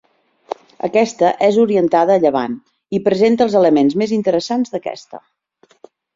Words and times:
Aquesta 0.87 1.29
és 1.47 1.59
orientada 1.63 2.15
a 2.15 2.21
llevant 2.23 2.57
i 2.99 3.03
presenta 3.09 3.47
els 3.49 3.59
elements 3.61 3.99
més 4.05 4.17
interessants 4.19 4.75
d'aquesta. 4.77 5.23